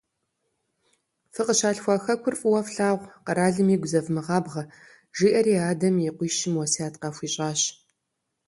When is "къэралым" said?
3.25-3.67